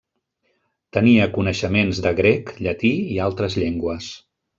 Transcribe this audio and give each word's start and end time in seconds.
Tenia 0.95 1.27
coneixements 1.35 1.99
de 2.05 2.13
grec, 2.21 2.49
llatí 2.69 2.91
i 3.17 3.21
altres 3.27 3.59
llengües. 3.65 4.09